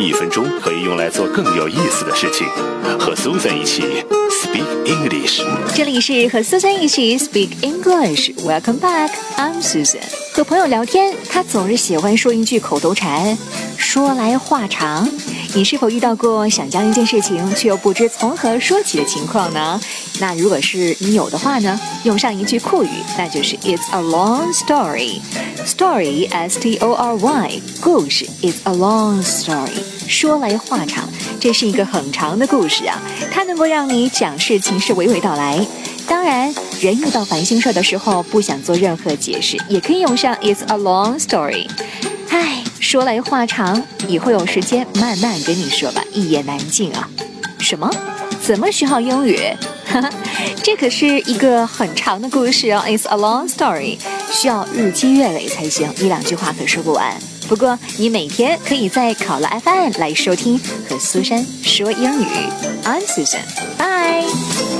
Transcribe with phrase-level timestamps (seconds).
[0.00, 2.46] 一分钟可以用来做更有意思的事情。
[3.00, 3.82] 和 Susan 一起
[4.30, 5.42] Speak English。
[5.74, 8.32] 这里是和 Susan 一起 Speak English。
[8.44, 9.98] Welcome back, I'm Susan。
[10.32, 13.36] 和朋友聊天，他总是喜欢说一句口头禅，
[13.76, 15.08] 说来话长。
[15.54, 19.80] 你是否遇到过想讲一件事情却又不知从何说起的情况呢？
[20.20, 25.20] 那如果是你有的话呢，用上一句酷语，那就是 It's a long story。
[25.64, 29.80] Story S T O R Y，故事 It's a long story。
[30.08, 31.08] 说来话长，
[31.38, 33.00] 这是一个很长的故事啊，
[33.30, 35.64] 它能够让你讲事情是娓娓道来。
[36.06, 41.68] 当然，人遇到烦心事儿的时候，不想做任何解释，也可以用上 It's a long story。
[42.30, 47.08] 唉，说来话长，以后有时间慢慢跟你说吧，一言难尽啊。
[47.60, 47.90] 什么？
[48.40, 49.38] 怎么学好英语？
[49.88, 50.10] 哈哈，
[50.62, 53.98] 这可是一个很长的故事哦，It's a long story，
[54.30, 57.16] 需要日积月累才行，一两句话可说不完。
[57.48, 62.26] 不过你每天可以在考拉 FM 来收听和苏珊说英语。
[62.84, 64.77] I'm Susan，bye。